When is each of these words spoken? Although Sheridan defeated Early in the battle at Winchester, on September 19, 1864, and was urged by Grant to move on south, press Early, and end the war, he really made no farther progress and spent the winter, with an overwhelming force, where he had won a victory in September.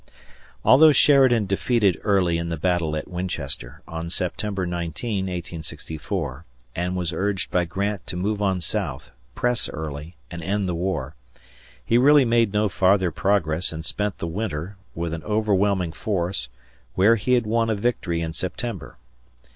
Although 0.65 0.93
Sheridan 0.93 1.45
defeated 1.45 2.01
Early 2.03 2.39
in 2.39 2.49
the 2.49 2.57
battle 2.57 2.95
at 2.95 3.07
Winchester, 3.07 3.83
on 3.87 4.09
September 4.09 4.65
19, 4.65 5.25
1864, 5.25 6.43
and 6.75 6.95
was 6.95 7.13
urged 7.13 7.51
by 7.51 7.65
Grant 7.65 8.07
to 8.07 8.17
move 8.17 8.41
on 8.41 8.61
south, 8.61 9.11
press 9.35 9.69
Early, 9.69 10.15
and 10.31 10.41
end 10.41 10.67
the 10.67 10.73
war, 10.73 11.13
he 11.85 11.99
really 11.99 12.25
made 12.25 12.51
no 12.51 12.67
farther 12.67 13.11
progress 13.11 13.71
and 13.71 13.85
spent 13.85 14.17
the 14.17 14.25
winter, 14.25 14.75
with 14.95 15.13
an 15.13 15.21
overwhelming 15.23 15.91
force, 15.91 16.49
where 16.95 17.15
he 17.15 17.33
had 17.33 17.45
won 17.45 17.69
a 17.69 17.75
victory 17.75 18.21
in 18.23 18.33
September. 18.33 18.97